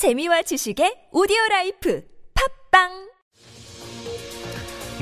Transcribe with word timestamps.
재미와 0.00 0.40
지식의 0.40 1.12
오디오 1.12 1.36
라이프 1.50 2.02
팟빵 2.70 3.10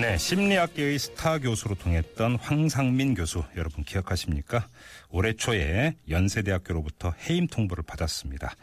네, 0.01 0.19
심리학계의 0.19 0.99
스타 0.99 1.39
교수로 1.39 1.77
통했던 1.77 2.35
황상민 2.35 3.15
교수 3.15 3.45
여러분 3.57 3.85
기억하십니까? 3.85 4.69
올해 5.09 5.35
초에 5.35 5.95
연세대학교로부터 6.09 7.15
해임 7.29 7.47
통보를 7.47 7.85
받았습니다. 7.87 8.57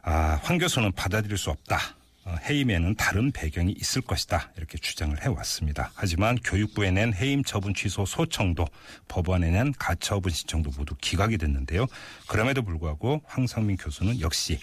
아, 0.00 0.40
황 0.42 0.56
교수는 0.56 0.92
받아들일 0.92 1.36
수 1.36 1.50
없다. 1.50 1.78
어, 2.24 2.34
해임에는 2.48 2.96
다른 2.96 3.30
배경이 3.32 3.72
있을 3.72 4.02
것이다. 4.02 4.52
이렇게 4.56 4.76
주장을 4.76 5.18
해왔습니다. 5.22 5.90
하지만 5.94 6.36
교육부에 6.44 6.90
낸 6.90 7.14
해임 7.14 7.42
처분 7.42 7.72
취소 7.72 8.04
소청도 8.04 8.66
법원에 9.08 9.50
낸 9.50 9.72
가처분 9.72 10.30
신청도 10.30 10.70
모두 10.76 10.94
기각이 11.00 11.38
됐는데요. 11.38 11.86
그럼에도 12.28 12.62
불구하고 12.62 13.22
황상민 13.24 13.78
교수는 13.78 14.20
역시 14.20 14.60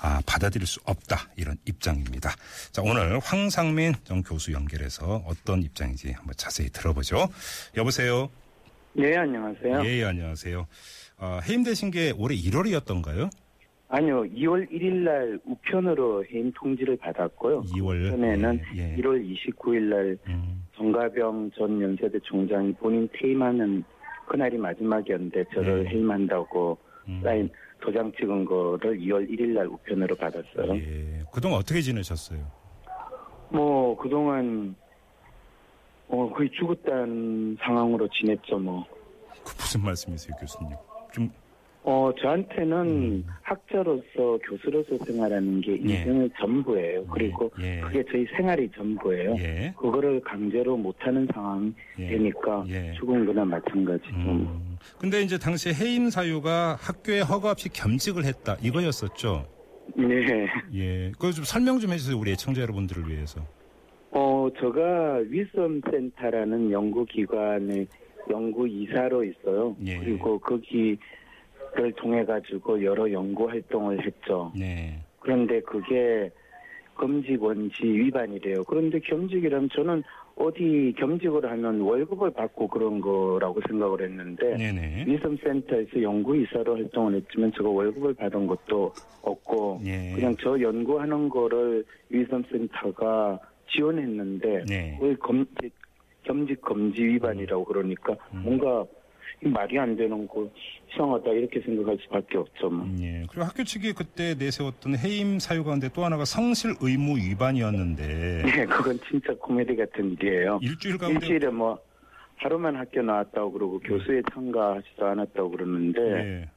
아, 0.00 0.20
받아들일 0.26 0.66
수 0.66 0.80
없다. 0.84 1.28
이런 1.36 1.56
입장입니다. 1.64 2.34
자, 2.72 2.82
오늘 2.82 3.18
황상민 3.18 3.94
전 4.04 4.22
교수 4.22 4.52
연결해서 4.52 5.24
어떤 5.26 5.62
입장인지 5.62 6.12
한번 6.12 6.34
자세히 6.36 6.68
들어보죠. 6.70 7.28
여보세요? 7.76 8.30
네, 8.92 9.16
안녕하세요. 9.16 9.84
예, 9.84 9.98
예, 9.98 10.04
안녕하세요. 10.04 10.66
어, 11.18 11.40
해임되신 11.42 11.90
게 11.90 12.12
올해 12.16 12.36
1월이었던가요? 12.36 13.30
아니요, 13.88 14.22
2월 14.24 14.70
1일 14.70 14.92
날 15.04 15.40
우편으로 15.46 16.24
해임 16.26 16.52
통지를 16.54 16.96
받았고요. 16.98 17.62
2월. 17.62 18.10
전에는 18.10 18.60
예, 18.76 18.92
예. 18.92 18.96
1월 18.96 19.24
29일 19.24 19.80
날 19.84 20.18
음, 20.28 20.66
정가병 20.76 21.52
전 21.56 21.80
연세대 21.80 22.18
총장이 22.24 22.74
본인 22.74 23.08
퇴임하는 23.14 23.82
그날이 24.26 24.58
마지막이었는데 24.58 25.44
저를 25.54 25.84
네. 25.84 25.90
해임한다고 25.90 26.76
음. 27.08 27.20
사인 27.22 27.48
도장 27.80 28.12
찍은 28.12 28.44
거를 28.44 28.98
2월 28.98 29.26
1일 29.30 29.54
날 29.54 29.66
우편으로 29.66 30.14
받았어요. 30.16 30.74
예. 30.76 31.22
그동안 31.32 31.60
어떻게 31.60 31.80
지내셨어요? 31.80 32.40
뭐 33.50 33.96
그동안 33.96 34.74
어 36.08 36.30
거의 36.34 36.50
죽었다는 36.50 37.56
상황으로 37.60 38.06
지냈죠 38.08 38.58
뭐. 38.58 38.84
그 39.44 39.54
무슨 39.56 39.82
말씀이세요, 39.82 40.36
교수님? 40.38 40.76
좀, 41.12 41.30
어, 41.90 42.12
저한테는 42.20 42.76
음. 42.86 43.24
학자로서 43.40 44.38
교수로서 44.46 45.02
생활하는 45.06 45.62
게 45.62 45.72
예. 45.72 45.76
인생의 45.76 46.30
전부예요. 46.38 47.06
그리고 47.06 47.50
예. 47.62 47.80
그게 47.80 48.04
저희 48.12 48.26
생활이 48.36 48.70
전부예요. 48.76 49.34
예. 49.38 49.72
그거를 49.74 50.20
강제로 50.20 50.76
못하는 50.76 51.26
상황이 51.32 51.72
예. 51.98 52.08
되니까 52.08 52.62
예. 52.68 52.92
죽은 52.92 53.24
거나 53.24 53.42
마찬가지죠. 53.46 54.14
음. 54.16 54.76
근데 55.00 55.22
이제 55.22 55.38
당시 55.38 55.72
해임 55.72 56.10
사유가 56.10 56.76
학교에 56.78 57.20
허가 57.20 57.52
없이 57.52 57.70
겸직을 57.70 58.26
했다. 58.26 58.58
이거였었죠? 58.62 59.46
네. 59.96 60.46
예. 60.74 61.10
그거 61.12 61.30
좀 61.30 61.44
설명 61.44 61.78
좀 61.78 61.90
해주세요. 61.92 62.18
우리 62.18 62.32
애청자 62.32 62.60
여러분들을 62.60 63.08
위해서. 63.08 63.40
어, 64.10 64.46
제가 64.60 65.22
위섬센터라는 65.26 66.70
연구기관의 66.70 67.86
연구이사로 68.28 69.24
있어요. 69.24 69.74
예. 69.86 69.96
그리고 69.98 70.38
거기 70.38 70.98
를 71.74 71.92
통해 71.92 72.24
가지고 72.24 72.82
여러 72.82 73.10
연구 73.12 73.48
활동을 73.48 74.04
했죠. 74.04 74.52
네. 74.56 74.98
그런데 75.20 75.60
그게 75.60 76.30
검직 76.94 77.42
원칙 77.42 77.84
위반이래요. 77.84 78.64
그런데 78.64 78.98
겸직이라면 78.98 79.68
저는 79.72 80.02
어디 80.36 80.94
겸직을 80.96 81.50
하면 81.50 81.80
월급을 81.80 82.30
받고 82.30 82.68
그런 82.68 83.00
거라고 83.00 83.60
생각을 83.68 84.02
했는데 84.02 84.56
네네. 84.56 85.04
위섬센터에서 85.06 86.00
연구이사로 86.00 86.76
활동을 86.76 87.14
했지만 87.16 87.52
제가 87.56 87.68
월급을 87.68 88.14
받은 88.14 88.46
것도 88.46 88.92
없고 89.22 89.80
예. 89.84 90.12
그냥 90.14 90.36
저 90.40 90.60
연구하는 90.60 91.28
거를 91.28 91.84
위섬센터가 92.10 93.38
지원했는데 93.70 94.64
네. 94.68 94.96
그걸 94.98 95.16
검직, 95.16 95.72
겸직 96.22 96.60
금지 96.60 97.02
위반이라고 97.02 97.64
그러니까 97.64 98.12
음. 98.32 98.42
뭔가 98.44 98.84
이 98.84 98.97
말이 99.40 99.78
안 99.78 99.96
되는 99.96 100.26
거 100.26 100.48
이상하다 100.92 101.30
이렇게 101.32 101.60
생각할 101.60 101.98
수밖에 102.02 102.38
없죠. 102.38 102.70
뭐. 102.70 102.86
예. 103.00 103.24
그리고 103.30 103.44
학교 103.44 103.62
측이 103.64 103.92
그때 103.92 104.34
내세웠던 104.34 104.96
해임 104.98 105.38
사유 105.38 105.62
가운데 105.64 105.88
또 105.94 106.04
하나가 106.04 106.24
성실 106.24 106.74
의무 106.80 107.16
위반이었는데 107.18 108.42
네, 108.44 108.66
그건 108.66 108.98
진짜 109.08 109.32
코미디 109.38 109.76
같은 109.76 110.12
일이에요. 110.12 110.60
일주일 110.62 110.98
가운데 110.98 111.20
일주일에 111.26 111.48
뭐 111.48 111.78
하루만 112.36 112.76
학교 112.76 113.02
나왔다고 113.02 113.52
그러고 113.52 113.78
교수에 113.80 114.22
참가하지도 114.32 115.06
않았다고 115.06 115.50
그러는데 115.50 116.00
예. 116.00 116.50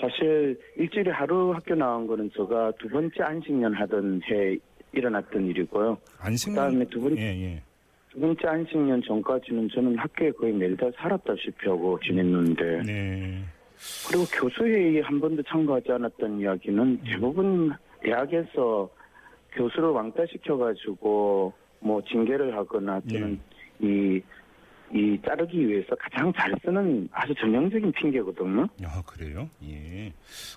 사실 0.00 0.58
일주일에 0.76 1.10
하루 1.10 1.52
학교 1.52 1.74
나온 1.74 2.06
거는 2.06 2.30
제가 2.36 2.72
두 2.78 2.88
번째 2.88 3.22
안식년 3.22 3.74
하던 3.74 4.20
해 4.30 4.56
일어났던 4.92 5.46
일이고요. 5.46 5.98
안식 6.20 6.50
그다음에 6.50 6.84
두 6.86 7.00
번- 7.00 7.16
예, 7.18 7.22
예. 7.22 7.62
두 8.10 8.20
번째 8.20 8.48
안식년 8.48 9.02
전까지는 9.02 9.68
저는 9.68 9.98
학교에 9.98 10.30
거의 10.32 10.52
매일 10.52 10.76
다 10.76 10.86
살았다시피 10.96 11.68
하고 11.68 11.98
지냈는데 12.00 12.82
네. 12.82 13.42
그리고 14.08 14.24
교수회의에 14.24 15.00
한 15.02 15.20
번도 15.20 15.42
참가하지 15.44 15.92
않았던 15.92 16.40
이야기는 16.40 17.00
대부분 17.04 17.72
대학에서 18.02 18.88
교수를 19.52 19.90
왕따시켜가지고 19.90 21.52
뭐 21.80 22.02
징계를 22.02 22.56
하거나 22.56 23.00
또는 23.08 23.38
이, 23.80 24.20
이 24.92 25.18
자르기 25.26 25.68
위해서 25.68 25.94
가장 25.96 26.32
잘 26.32 26.54
쓰는 26.64 27.08
아주 27.12 27.34
전형적인 27.34 27.92
핑계거든요. 27.92 28.66
아, 28.84 29.02
그래요? 29.06 29.48
예. 29.62 30.12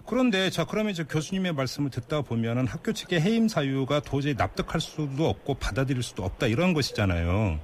그런데, 0.06 0.50
자, 0.50 0.66
그러면 0.66 0.92
이제 0.92 1.04
교수님의 1.04 1.54
말씀을 1.54 1.90
듣다 1.90 2.22
보면은 2.22 2.66
학교 2.66 2.94
측의 2.94 3.20
해임 3.20 3.48
사유가 3.48 4.00
도저히 4.00 4.36
납득할 4.36 4.80
수도 4.80 5.28
없고 5.28 5.56
받아들일 5.56 6.02
수도 6.02 6.24
없다 6.24 6.48
이런 6.48 6.74
것이잖아요. 6.74 7.60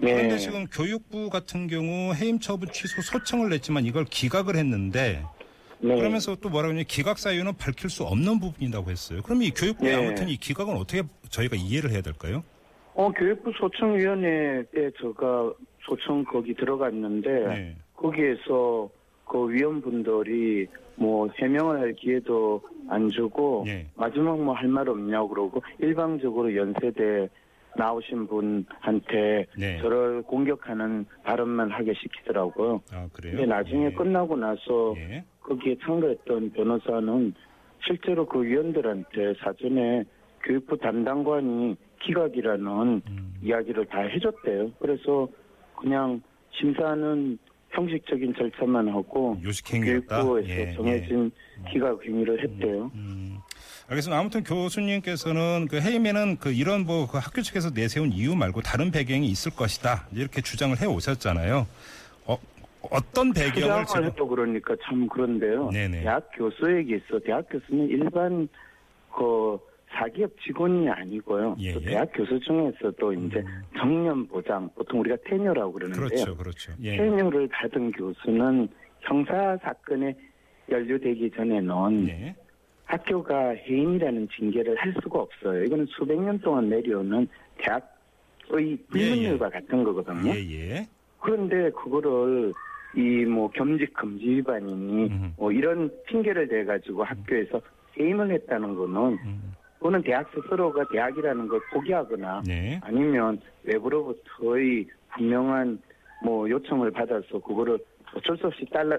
그런데 0.00 0.28
네. 0.28 0.38
지금 0.38 0.66
교육부 0.66 1.30
같은 1.30 1.66
경우 1.66 2.14
해임 2.14 2.38
처분 2.38 2.70
취소 2.70 3.02
소청을 3.02 3.50
냈지만 3.50 3.84
이걸 3.84 4.04
기각을 4.04 4.56
했는데 4.56 5.24
네. 5.78 5.94
그러면서 5.94 6.34
또 6.36 6.48
뭐라고 6.48 6.74
하냐 6.74 6.84
기각 6.86 7.18
사유는 7.18 7.54
밝힐 7.56 7.90
수 7.90 8.04
없는 8.04 8.40
부분이라고 8.40 8.90
했어요. 8.90 9.22
그럼 9.22 9.42
이 9.42 9.50
교육부에 9.50 9.96
네. 9.96 10.06
아무튼 10.06 10.28
이 10.28 10.36
기각은 10.36 10.74
어떻게 10.76 11.02
저희가 11.28 11.56
이해를 11.56 11.90
해야 11.90 12.00
될까요? 12.00 12.42
어, 12.94 13.10
교육부 13.12 13.52
소청위원회 13.58 14.62
때 14.72 14.90
제가 15.00 15.52
소청 15.80 16.24
거기 16.24 16.54
들어갔는데 16.54 17.30
네. 17.46 17.76
거기에서 17.96 18.88
그 19.26 19.48
위원분들이 19.48 20.66
뭐 20.96 21.28
해명을 21.38 21.78
할 21.80 21.92
기회도 21.94 22.60
안 22.88 23.08
주고 23.08 23.64
예. 23.68 23.86
마지막 23.96 24.38
뭐 24.42 24.54
할 24.54 24.68
말 24.68 24.88
없냐고 24.88 25.28
그러고 25.28 25.62
일방적으로 25.78 26.54
연세대 26.54 27.28
나오신 27.76 28.26
분한테 28.26 29.46
네. 29.56 29.78
저를 29.80 30.22
공격하는 30.22 31.06
발언만 31.22 31.70
하게 31.70 31.94
시키더라고요. 31.94 32.82
아, 32.92 33.08
그래요? 33.12 33.36
근데 33.36 33.46
나중에 33.46 33.86
예. 33.86 33.90
끝나고 33.92 34.36
나서 34.36 34.94
예. 34.96 35.24
거기에 35.40 35.76
참가했던 35.82 36.50
변호사는 36.52 37.32
실제로 37.86 38.26
그 38.26 38.42
위원들한테 38.42 39.34
사전에 39.42 40.04
교육부 40.42 40.76
담당관이 40.76 41.76
기각이라는 42.02 43.02
음. 43.06 43.34
이야기를 43.42 43.86
다 43.86 44.00
해줬대요. 44.00 44.72
그래서 44.80 45.28
그냥 45.80 46.20
심사는 46.52 47.38
형식적인 47.70 48.34
절차만 48.34 48.88
하고 48.88 49.38
요식행위였다. 49.42 50.22
교육부에서 50.22 50.48
예, 50.48 50.72
정해진 50.74 51.30
기각 51.70 52.04
행위를 52.04 52.42
했대요. 52.42 52.90
음, 52.94 53.38
알겠습니다. 53.88 54.18
아무튼 54.18 54.42
교수님께서는 54.42 55.68
그 55.70 55.80
해임에는 55.80 56.38
그 56.38 56.52
이런 56.52 56.84
뭐 56.84 57.06
그 57.06 57.18
학교 57.18 57.42
측에서 57.42 57.70
내세운 57.70 58.12
이유 58.12 58.34
말고 58.34 58.60
다른 58.62 58.90
배경이 58.90 59.26
있을 59.28 59.52
것이다 59.52 60.08
이렇게 60.12 60.40
주장을 60.40 60.76
해 60.80 60.86
오셨잖아요. 60.86 61.66
어, 62.26 62.38
어떤 62.90 63.32
배경을 63.32 63.86
주장을 63.86 64.08
해도 64.08 64.26
그러니까 64.26 64.74
참 64.84 65.06
그런데요. 65.08 65.70
네네. 65.70 66.00
대학 66.02 66.28
교수에게 66.36 66.96
있어 66.96 67.20
대학 67.24 67.48
교수는 67.48 67.88
일반 67.88 68.48
그 69.16 69.58
사기업 70.00 70.30
직원이 70.40 70.88
아니고요. 70.88 71.56
예, 71.58 71.74
또 71.74 71.80
예. 71.82 71.86
대학 71.90 72.10
교수 72.14 72.40
중에서도 72.40 73.12
이제 73.12 73.44
정년 73.76 74.26
보장 74.26 74.70
보통 74.74 75.00
우리가 75.00 75.16
테녀라고 75.26 75.72
그러는데요. 75.72 76.08
그렇죠, 76.08 76.36
그렇죠. 76.36 76.72
예. 76.82 76.96
테녀를 76.96 77.48
받은 77.48 77.92
교수는 77.92 78.68
형사 79.00 79.58
사건에 79.62 80.14
연루되기 80.70 81.30
전에는 81.32 82.08
예. 82.08 82.34
학교가 82.86 83.50
해임이라는 83.50 84.28
징계를 84.34 84.76
할 84.78 84.94
수가 85.02 85.20
없어요. 85.20 85.64
이거는 85.64 85.86
수백 85.90 86.18
년 86.20 86.38
동안 86.40 86.70
내려오는 86.70 87.28
대학의 87.58 88.78
불문율과 88.88 89.50
같은 89.50 89.84
거거든요. 89.84 90.32
예, 90.32 90.38
예. 90.50 90.88
그런데 91.20 91.70
그거를 91.72 92.52
이 92.96 93.24
뭐 93.24 93.48
겸직 93.50 93.92
금지 93.94 94.28
위반이니 94.28 95.06
음. 95.10 95.34
뭐 95.36 95.52
이런 95.52 95.90
핑계를 96.08 96.48
대 96.48 96.64
가지고 96.64 97.04
학교에서 97.04 97.60
해임을 97.96 98.32
했다는 98.32 98.74
거는 98.74 99.18
음, 99.24 99.49
그거는 99.80 100.02
대학 100.02 100.30
스스로가 100.34 100.84
대학이라는 100.92 101.48
걸 101.48 101.60
포기하거나 101.72 102.42
네. 102.46 102.78
아니면 102.84 103.40
외부로부터의 103.64 104.86
분명한 105.14 105.80
뭐 106.22 106.48
요청을 106.48 106.90
받아서 106.92 107.38
그거를 107.40 107.78
어쩔 108.14 108.36
수 108.36 108.46
없이 108.46 108.64
따라 108.72 108.96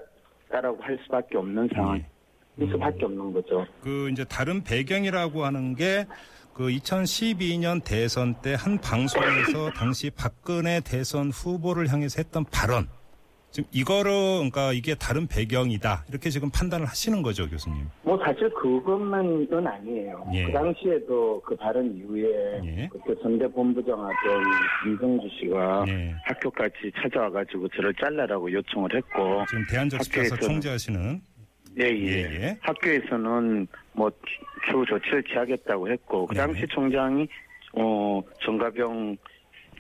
따라고 0.50 0.82
할 0.82 1.00
수밖에 1.04 1.38
없는 1.38 1.70
상황. 1.74 1.98
예. 1.98 2.06
일 2.58 2.64
음. 2.66 2.72
수밖에 2.72 3.06
없는 3.06 3.32
거죠. 3.32 3.66
그 3.82 4.10
이제 4.10 4.26
다른 4.26 4.62
배경이라고 4.64 5.46
하는 5.46 5.76
게 5.76 6.06
그 6.54 6.68
2012년 6.68 7.84
대선 7.84 8.36
때 8.42 8.56
한 8.56 8.78
방송에서 8.78 9.72
당시 9.72 10.10
박근혜 10.12 10.82
대선 10.82 11.32
후보를 11.32 11.88
향해서 11.92 12.16
했던 12.20 12.44
발언. 12.46 12.88
지금 13.52 13.70
이거를 13.74 14.12
그러니까 14.38 14.72
이게 14.72 14.96
다른 14.96 15.28
배경이다 15.28 16.06
이렇게 16.10 16.30
지금 16.30 16.50
판단을 16.50 16.86
하시는 16.86 17.22
거죠, 17.22 17.50
교수님. 17.50 17.86
뭐 18.04 18.18
사실 18.26 18.50
그것만은 18.50 19.68
아니에요. 19.68 20.26
예. 20.34 20.46
그 20.46 20.52
당시에도 20.54 21.42
그 21.42 21.56
발언 21.58 21.94
이후에 21.98 22.62
예. 22.64 22.90
그때 22.90 23.14
전대 23.22 23.46
본부장하던 23.48 24.44
김성주 24.84 25.28
씨가 25.38 25.86
예. 25.90 26.16
학교까지 26.24 26.92
찾아와가지고 26.96 27.68
저를 27.70 27.94
잘라라고 27.96 28.52
요청을 28.52 28.96
했고 28.96 29.44
지금 29.50 29.66
대한저축회사 29.70 30.38
총재하시는 30.38 31.22
예, 31.80 31.84
예. 31.84 32.06
예, 32.06 32.42
예. 32.42 32.58
학교에서는 32.62 33.68
뭐 33.94 34.10
추후 34.66 34.86
조치를 34.86 35.24
취하겠다고 35.24 35.90
했고 35.90 36.26
그 36.26 36.36
당시 36.36 36.62
네. 36.62 36.68
총장이 36.68 37.28
어 37.74 38.22
정가병 38.46 39.18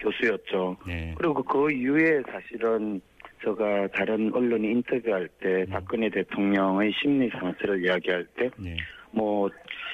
교수였죠. 0.01 0.75
예. 0.89 1.15
그리고 1.17 1.41
그 1.43 1.71
이후에 1.71 2.21
사실은 2.29 3.01
제가 3.43 3.87
다른 3.87 4.31
언론이 4.33 4.69
인터뷰할 4.69 5.27
때 5.39 5.61
음. 5.61 5.65
박근혜 5.71 6.09
대통령의 6.09 6.91
심리 6.93 7.29
상태를 7.29 7.83
이야기할 7.83 8.25
때 8.35 8.49
예. 8.63 8.77
뭐 9.11 9.49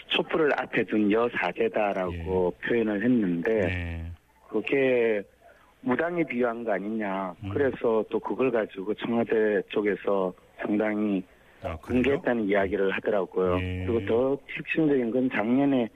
촛불을 0.08 0.52
앞에 0.60 0.84
둔 0.84 1.12
여사제다라고 1.12 2.54
표현을 2.64 3.04
했는데 3.04 3.52
예. 3.52 4.06
그게 4.50 5.22
무당에 5.82 6.24
비유한 6.24 6.64
거 6.64 6.74
아니냐. 6.74 7.36
음. 7.44 7.50
그래서 7.50 8.04
또 8.10 8.20
그걸 8.20 8.52
가지고 8.52 8.94
청와대 8.96 9.62
쪽에서 9.70 10.34
상당히 10.60 11.24
아? 11.64 11.76
공개했다는 11.78 12.44
이야기를 12.46 12.92
하더라고요. 12.92 13.60
예. 13.62 13.86
그리고 13.86 14.06
더 14.06 14.38
핵심적인 14.58 15.12
건 15.12 15.30
작년에 15.30 15.88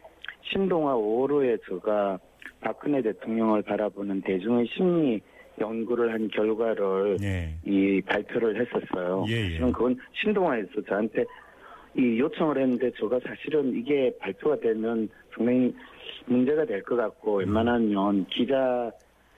신동아 0.44 0.96
5호로에 0.96 1.60
제가 1.68 2.20
박근혜 2.62 3.02
대통령을 3.02 3.62
바라보는 3.64 4.22
대중의 4.22 4.68
심리 4.68 5.22
연구를 5.60 6.12
한 6.14 6.28
결과를 6.30 7.18
예. 7.22 7.54
이 7.66 8.02
발표를 8.02 8.60
했었어요. 8.62 9.26
예, 9.30 9.56
예. 9.56 9.60
그건 9.60 9.98
신동아에서 10.14 10.82
저한테 10.88 11.26
이 11.96 12.20
요청을 12.20 12.58
했는데 12.58 12.92
제가 13.00 13.20
사실은 13.26 13.74
이게 13.76 14.14
발표가 14.20 14.56
되면 14.60 15.10
상당히 15.36 15.74
문제가 16.26 16.66
될 16.66 16.82
것 16.84 16.96
같고 16.96 17.36
음. 17.36 17.40
웬만하면 17.40 18.26
기자 18.28 18.92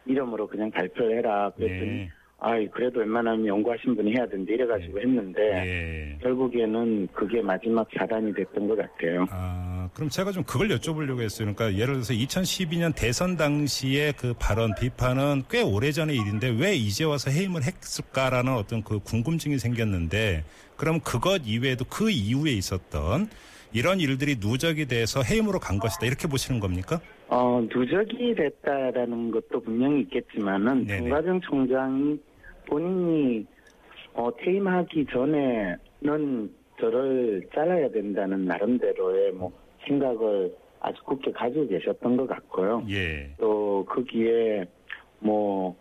이름으로 0.06 0.48
그냥 0.48 0.70
발표를 0.72 1.18
해라. 1.18 1.52
그랬더니 1.56 2.00
예. 2.02 2.10
아이 2.40 2.68
그래도 2.68 3.00
웬만하면 3.00 3.48
연구하신 3.48 3.96
분이 3.96 4.16
해야 4.16 4.28
된다 4.28 4.52
이래가지고 4.52 5.00
했는데 5.00 5.42
예. 5.66 6.18
결국에는 6.22 7.08
그게 7.14 7.42
마지막 7.42 7.88
사단이 7.98 8.34
됐던 8.34 8.68
것 8.68 8.78
같아요. 8.78 9.26
아, 9.32 9.63
그럼 9.94 10.10
제가 10.10 10.32
좀 10.32 10.44
그걸 10.44 10.70
여쭤보려고 10.70 11.22
했어요. 11.22 11.54
그러니까 11.54 11.80
예를 11.80 11.94
들어서 11.96 12.14
2012년 12.14 12.94
대선 12.96 13.38
당시에 13.38 14.14
그 14.14 14.34
발언 14.40 14.74
비판은 14.74 15.44
꽤 15.50 15.62
오래전의 15.62 16.16
일인데 16.16 16.56
왜 16.60 16.74
이제 16.76 17.04
와서 17.04 17.30
해임을 17.30 17.62
했을까라는 17.64 18.54
어떤 18.54 18.84
그 18.84 19.00
궁금증이 19.00 19.60
생겼는데 19.60 20.44
그럼 20.78 21.00
그것 21.00 21.44
이외에도 21.46 21.86
그 21.86 22.10
이후에 22.10 22.52
있었던 22.54 23.30
이런 23.72 24.00
일들이 24.00 24.38
누적이 24.40 24.88
돼서 24.88 25.22
해임으로 25.22 25.60
간 25.60 25.78
것이다. 25.78 26.06
이렇게 26.06 26.28
보시는 26.28 26.60
겁니까? 26.60 27.00
어, 27.28 27.62
누적이 27.74 28.36
됐다라는 28.36 29.32
것도 29.32 29.62
분명히 29.62 30.02
있겠지만은. 30.02 30.88
정가병 30.88 31.42
총장이 31.42 32.20
본인이 32.68 33.46
어, 34.14 34.30
퇴임하기 34.38 35.08
전에는 35.12 36.52
저를 36.80 37.42
잘라야 37.54 37.90
된다는 37.90 38.46
나름대로의 38.46 39.32
뭐 39.32 39.52
생각을 39.88 40.54
아주 40.80 41.02
굳게 41.04 41.32
가지고 41.32 41.68
계셨던 41.68 42.18
것 42.18 42.28
같고요. 42.28 42.84
예. 42.90 43.34
또 43.38 43.86
거기에 43.88 44.66
뭐 45.20 45.76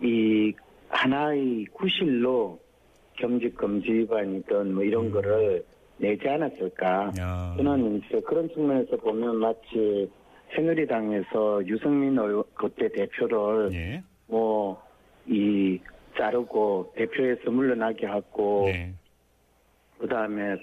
이 0.00 0.52
하나의 0.88 1.66
구실로 1.72 2.58
겸직 3.14 3.56
금지 3.56 3.92
위반이든 3.92 4.74
뭐 4.74 4.84
이런 4.84 5.06
음. 5.06 5.12
거를 5.12 5.64
내지 5.98 6.28
않았을까. 6.28 7.12
야. 7.18 7.54
저는 7.56 7.98
이제 7.98 8.20
그런 8.20 8.48
측면에서 8.50 8.96
보면 8.96 9.36
마치 9.36 10.08
새누리당에서 10.54 11.66
유승민 11.66 12.16
의원 12.16 12.44
그때 12.54 12.88
대표를 12.88 13.72
예. 13.72 14.02
뭐이 14.28 15.80
자르고 16.16 16.92
대표에서 16.96 17.50
물러나게 17.50 18.06
하고 18.06 18.62
네. 18.66 18.94
그다음에 19.98 20.56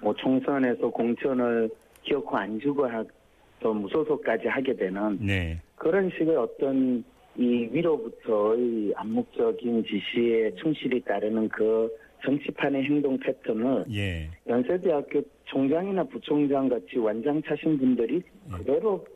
뭐 0.00 0.14
총선에서 0.14 0.88
공천을 0.88 1.70
기어코 2.02 2.36
안 2.36 2.58
주고 2.60 2.86
하, 2.86 3.04
또 3.60 3.74
무소속까지 3.74 4.48
하게 4.48 4.74
되는 4.74 5.18
네. 5.20 5.60
그런 5.76 6.10
식의 6.10 6.36
어떤 6.36 7.04
이 7.36 7.68
위로부터의 7.70 8.92
암묵적인 8.96 9.84
지시에 9.84 10.54
충실히 10.56 11.00
따르는 11.00 11.48
그 11.48 11.88
정치판의 12.24 12.82
행동 12.84 13.16
패턴을 13.18 13.84
예. 13.92 14.28
연세대학교 14.48 15.22
총장이나 15.44 16.02
부총장 16.04 16.68
같이 16.68 16.98
완장 16.98 17.40
차신 17.42 17.78
분들이 17.78 18.20
그대로 18.52 19.06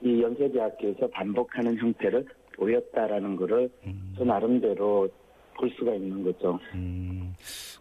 이 0.00 0.22
연세대학교에서 0.22 1.08
반복하는 1.08 1.76
형태를 1.76 2.24
보였다라는 2.54 3.36
거를 3.36 3.68
음. 3.86 4.14
저 4.16 4.24
나름대로 4.24 5.08
볼 5.54 5.70
수가 5.70 5.94
있는 5.94 6.22
거죠. 6.22 6.58
음, 6.74 7.34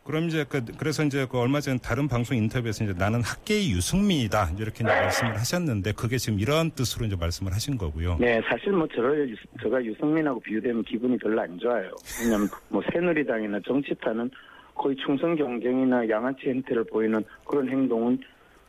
그럼 0.05 0.25
이제 0.25 0.45
그, 0.47 0.63
그래서 0.77 1.03
이제 1.03 1.25
그 1.29 1.39
얼마 1.39 1.59
전 1.59 1.79
다른 1.79 2.07
방송 2.07 2.37
인터뷰에서 2.37 2.83
이제 2.83 2.93
나는 2.95 3.21
학계의 3.23 3.71
유승민이다 3.71 4.51
이렇게 4.59 4.83
이제 4.83 4.85
말씀을 4.85 5.33
하셨는데 5.33 5.93
그게 5.93 6.17
지금 6.17 6.39
이런 6.39 6.69
뜻으로 6.69 7.07
이제 7.07 7.15
말씀을 7.19 7.51
하신 7.53 7.75
거고요. 7.79 8.17
네, 8.19 8.39
사실 8.47 8.71
뭐 8.71 8.87
저를 8.87 9.31
유- 9.31 9.35
제가 9.63 9.83
유승민하고 9.83 10.39
비유되면 10.41 10.83
기분이 10.83 11.17
별로 11.17 11.41
안 11.41 11.57
좋아요. 11.57 11.89
왜냐하면 12.21 12.47
뭐 12.69 12.83
새누리당이나 12.93 13.59
정치판은 13.65 14.29
거의 14.75 14.95
충성 14.97 15.35
경쟁이나 15.35 16.07
양아치 16.07 16.49
행태를 16.49 16.83
보이는 16.83 17.23
그런 17.43 17.67
행동은 17.67 18.19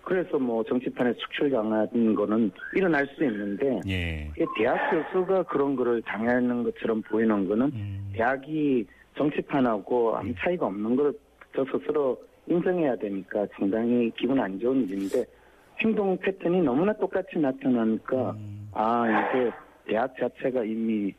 그래서 0.05 0.39
뭐 0.39 0.65
정치판에 0.65 1.13
축출 1.19 1.51
당하는 1.51 2.15
거는 2.15 2.51
일어날 2.75 3.07
수 3.15 3.23
있는데 3.25 3.81
예. 3.87 4.33
대학 4.57 4.91
교수가 4.91 5.43
그런 5.43 5.77
거를 5.77 6.01
당하는 6.01 6.63
것처럼 6.63 7.03
보이는 7.03 7.47
거는 7.47 7.67
음, 7.75 8.11
대학이 8.15 8.87
정치판하고 9.19 10.17
아무 10.17 10.33
차이가 10.39 10.67
없는 10.67 10.97
걸 10.97 11.13
저 11.57 11.65
스스로 11.65 12.21
인정해야 12.47 12.95
되니까 12.97 13.47
상당히 13.59 14.13
기분 14.17 14.39
안 14.39 14.59
좋은 14.61 14.87
일인데 14.87 15.25
행동 15.81 16.17
패턴이 16.19 16.61
너무나 16.61 16.93
똑같이 16.93 17.39
나타나니까 17.39 18.31
음, 18.33 18.69
아 18.73 19.07
이게 19.09 19.51
대학 19.87 20.15
자체가 20.19 20.65
이미 20.65 21.15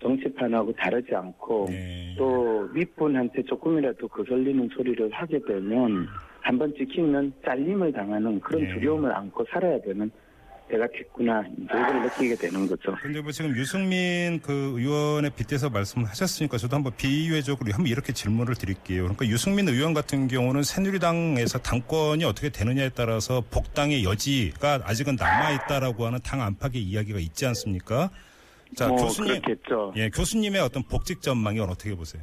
정치판하고 0.00 0.72
다르지 0.74 1.14
않고 1.14 1.66
네. 1.70 2.14
또 2.16 2.68
윗분한테 2.72 3.42
조금이라도 3.44 4.06
거슬리는 4.08 4.68
소리를 4.68 5.10
하게 5.10 5.40
되면 5.40 6.06
한번 6.40 6.72
찍히면 6.74 7.32
잘림을 7.44 7.92
당하는 7.92 8.38
그런 8.40 8.62
네. 8.62 8.74
두려움을 8.74 9.10
안고 9.12 9.44
살아야 9.50 9.80
되는 9.80 10.10
때가 10.68 10.86
됐구나 10.88 11.42
이걸 11.62 12.02
느끼게 12.02 12.36
되는 12.36 12.66
거죠. 12.68 12.94
근데 13.02 13.20
뭐 13.20 13.32
지금 13.32 13.54
유승민 13.56 14.40
그 14.40 14.74
의원에 14.76 15.30
빗대서 15.30 15.70
말씀을 15.70 16.06
하셨으니까 16.06 16.56
저도 16.58 16.76
한번 16.76 16.92
비유회적으로 16.96 17.72
한번 17.72 17.86
이렇게 17.86 18.12
질문을 18.12 18.54
드릴게요. 18.54 19.02
그러니까 19.04 19.26
유승민 19.26 19.68
의원 19.68 19.94
같은 19.94 20.28
경우는 20.28 20.62
새누리당에서 20.62 21.58
당권이 21.58 22.24
어떻게 22.24 22.50
되느냐에 22.50 22.90
따라서 22.94 23.42
복당의 23.50 24.04
여지가 24.04 24.80
아직은 24.84 25.16
남아 25.16 25.52
있다라고 25.52 26.06
하는 26.06 26.18
당 26.22 26.42
안팎의 26.42 26.82
이야기가 26.82 27.18
있지 27.18 27.46
않습니까? 27.46 28.10
자, 28.76 28.88
뭐 28.88 28.98
교수님, 28.98 29.40
그렇겠죠. 29.40 29.92
예, 29.96 30.10
교수님의 30.10 30.60
어떤 30.60 30.82
복직 30.82 31.22
전망이 31.22 31.58
어떻게 31.60 31.94
보세요? 31.94 32.22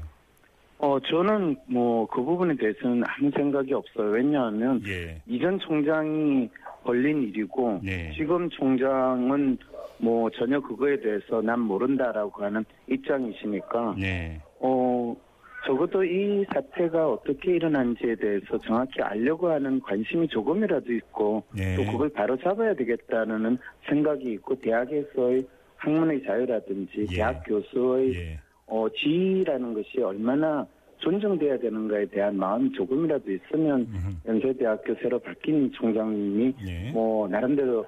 어 0.77 0.97
저는 1.09 1.55
뭐 1.67 2.05
그 2.07 2.21
부분에 2.21 2.55
대해서는 2.55 3.03
아무 3.07 3.31
생각이 3.31 3.73
없어요. 3.73 4.11
왜냐하면 4.11 4.81
예, 4.85 5.21
이전 5.25 5.57
총장이 5.59 6.49
벌린 6.85 7.23
일이고 7.23 7.81
네. 7.83 8.11
지금 8.15 8.49
총장은 8.49 9.57
뭐 9.97 10.29
전혀 10.29 10.59
그거에 10.59 10.99
대해서 10.99 11.41
난 11.41 11.59
모른다라고 11.59 12.43
하는 12.43 12.63
입장이시니까 12.87 13.95
네, 13.97 14.39
어 14.59 15.15
적어도 15.65 16.03
이 16.03 16.45
사태가 16.53 17.09
어떻게 17.09 17.55
일어난지에 17.55 18.15
대해서 18.15 18.59
정확히 18.59 19.01
알려고 19.01 19.49
하는 19.49 19.81
관심이 19.81 20.27
조금이라도 20.27 20.93
있고 20.93 21.43
네. 21.55 21.75
또 21.75 21.91
그걸 21.91 22.09
바로 22.09 22.37
잡아야 22.37 22.75
되겠다는 22.75 23.57
생각이 23.89 24.31
있고 24.33 24.59
대학에서의 24.61 25.45
학문의 25.77 26.23
자유라든지 26.23 27.07
예. 27.11 27.15
대학 27.15 27.43
교수의 27.45 28.13
예, 28.15 28.39
어, 28.67 28.87
지위라는 28.89 29.73
것이 29.73 30.01
얼마나 30.01 30.67
존중돼야 31.05 31.59
되는가에 31.59 32.05
대한 32.07 32.35
마음이 32.37 32.71
조금이라도 32.73 33.31
있으면. 33.31 33.87
연세대학교 34.27 34.95
새로 34.95 35.19
바뀐 35.19 35.71
총장님이 35.71 36.55
예, 36.67 36.91
뭐 36.91 37.27
나름대로 37.27 37.85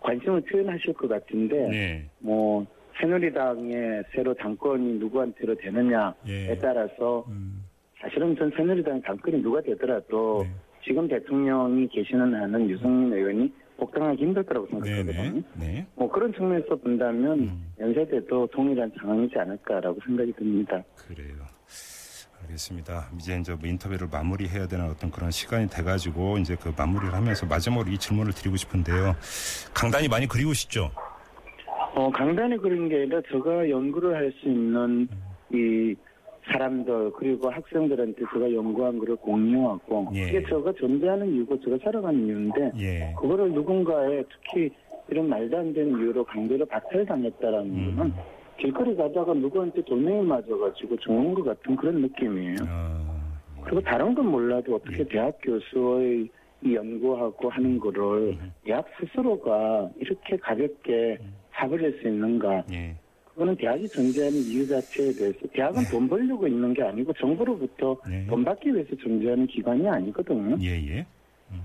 관심을 0.00 0.40
표현하실 0.42 0.92
것 0.94 1.08
같은데 1.08 1.68
네, 1.68 2.10
뭐 2.18 2.66
새누리당의 3.00 4.04
새로 4.12 4.34
당권이 4.34 4.98
누구한테로 4.98 5.54
되느냐에 5.56 6.12
예. 6.26 6.58
따라서 6.60 7.24
음, 7.28 7.64
사실은 8.00 8.34
전 8.36 8.50
새누리당 8.56 9.02
당권이 9.02 9.40
누가 9.40 9.60
되더라도 9.60 10.42
네. 10.42 10.50
지금 10.84 11.06
대통령이 11.06 11.86
계시는 11.88 12.34
한은 12.34 12.68
유승민 12.68 13.12
의원이 13.12 13.52
복당하기 13.76 14.20
힘들 14.20 14.42
거라고 14.42 14.66
생각하거든요. 14.66 15.12
네네. 15.12 15.42
네. 15.60 15.86
뭐 15.94 16.10
그런 16.10 16.32
측면에서 16.32 16.74
본다면 16.74 17.38
음. 17.38 17.72
연세대도 17.78 18.48
동일한 18.48 18.90
상황이지 18.98 19.38
않을까라고 19.38 20.00
생각이 20.04 20.32
듭니다. 20.32 20.82
그래요. 20.96 21.36
알겠습니다. 22.48 23.08
이제 23.16 23.36
이제 23.38 23.54
뭐 23.54 23.68
인터뷰를 23.68 24.08
마무리해야 24.10 24.66
되는 24.66 24.86
어떤 24.86 25.10
그런 25.10 25.30
시간이 25.30 25.68
돼가지고 25.68 26.38
이제 26.38 26.56
그 26.60 26.72
마무리를 26.76 27.12
하면서 27.12 27.46
마지막으로 27.46 27.90
이 27.90 27.98
질문을 27.98 28.32
드리고 28.32 28.56
싶은데요. 28.56 29.14
강단이 29.74 30.08
많이 30.08 30.26
그리우시죠? 30.26 30.90
어, 31.94 32.10
강단이 32.10 32.56
그런 32.58 32.88
게 32.88 32.96
아니라 32.96 33.20
제가 33.30 33.68
연구를 33.68 34.14
할 34.14 34.32
수 34.40 34.48
있는 34.48 35.08
이 35.52 35.94
사람들 36.52 37.12
그리고 37.18 37.50
학생들한테 37.50 38.20
제가 38.32 38.52
연구한 38.52 38.98
거를 38.98 39.16
공유하고 39.16 40.10
예. 40.14 40.26
그게 40.32 40.42
제가 40.48 40.72
존재하는 40.78 41.34
이유고 41.34 41.60
제가 41.60 41.76
살아가는 41.82 42.26
이유인데 42.26 42.72
예. 42.78 43.14
그거를 43.20 43.52
누군가에 43.52 44.22
특히 44.30 44.70
이런 45.10 45.28
말도 45.28 45.58
안 45.58 45.72
되는 45.72 45.90
이유로 45.98 46.24
강제로 46.24 46.64
박탈당했다라는 46.66 47.66
음. 47.66 47.96
거는 47.96 48.12
길거리 48.58 48.94
가다가 48.96 49.32
누구한테 49.34 49.82
돌멩이 49.82 50.22
맞아가지고 50.26 50.96
죽는 50.98 51.34
것 51.34 51.44
같은 51.44 51.76
그런 51.76 52.00
느낌이에요. 52.02 52.56
어, 52.68 53.38
그리고 53.62 53.80
다른 53.80 54.14
건 54.14 54.26
몰라도 54.26 54.76
어떻게 54.76 55.00
예. 55.00 55.04
대학 55.04 55.38
교수의 55.42 56.28
이 56.62 56.74
연구하고 56.74 57.48
하는 57.48 57.78
거를 57.78 58.36
음. 58.40 58.52
대학 58.64 58.84
스스로가 58.98 59.88
이렇게 59.96 60.36
가볍게 60.36 61.18
사버릴 61.52 62.00
수 62.00 62.08
있는가? 62.08 62.64
예. 62.72 62.96
그거는 63.26 63.54
대학이 63.54 63.86
존재하는 63.86 64.36
이유 64.36 64.66
자체에 64.66 65.12
대해서 65.12 65.38
대학은 65.52 65.84
돈 65.92 66.08
벌려고 66.08 66.48
있는 66.48 66.74
게 66.74 66.82
아니고 66.82 67.12
정부로부터 67.12 67.96
네. 68.08 68.26
돈 68.26 68.44
받기 68.44 68.74
위해서 68.74 68.96
존재하는 68.96 69.46
기관이 69.46 69.88
아니거든요. 69.88 70.56
예, 70.60 70.70
예. 70.70 71.06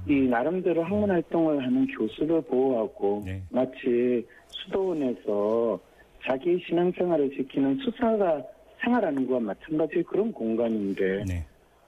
이 0.07 0.13
나름대로 0.21 0.83
학문 0.83 1.09
활동을 1.09 1.65
하는 1.65 1.87
교수를 1.87 2.41
보호하고 2.43 3.23
네. 3.25 3.41
마치 3.49 4.25
수도원에서 4.47 5.79
자기 6.25 6.61
신앙생활을 6.67 7.29
지키는 7.31 7.77
수사가 7.77 8.41
생활하는 8.83 9.27
것과 9.27 9.39
마찬가지 9.39 10.03
그런 10.03 10.31
공간인데 10.31 11.23
네. 11.27 11.45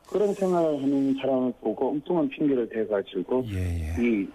그런 0.07 0.33
생활을 0.33 0.81
하는 0.81 1.13
사람을 1.15 1.53
보고 1.61 1.89
엉뚱한 1.91 2.29
핑계를 2.29 2.69
대가지고 2.69 3.43
예, 3.47 3.57
예. 3.57 4.03
이 4.03 4.27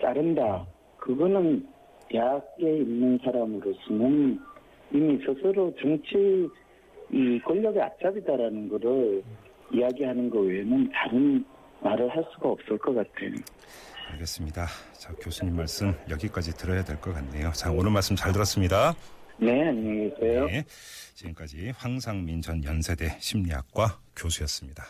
자른다. 0.00 0.66
그거는 0.98 1.66
대학에 2.08 2.78
있는 2.78 3.18
사람으로서는 3.24 4.40
이미 4.92 5.18
스스로 5.18 5.72
정치 5.80 6.48
이 7.10 7.38
권력의 7.44 7.80
앞잡이다라는 7.82 8.68
거를 8.68 9.22
이야기하는 9.72 10.30
것 10.30 10.40
외에는 10.40 10.90
다른 10.90 11.44
말을 11.80 12.08
할 12.08 12.24
수가 12.34 12.50
없을 12.50 12.78
것 12.78 12.94
같아요. 12.94 13.30
알겠습니다. 14.12 14.66
자, 14.92 15.12
교수님 15.20 15.56
말씀 15.56 15.92
여기까지 16.10 16.52
들어야 16.56 16.82
될 16.82 16.96
것 17.00 17.14
같네요. 17.14 17.50
자, 17.52 17.70
오늘 17.70 17.90
말씀 17.90 18.16
잘 18.16 18.32
들었습니다. 18.32 18.94
네, 19.38 19.68
안녕히 19.68 20.10
계세요. 20.10 20.46
네. 20.46 20.64
지금까지 21.14 21.72
황상민 21.76 22.40
전 22.40 22.62
연세대 22.62 23.16
심리학과 23.20 23.98
교수였습니다. 24.16 24.84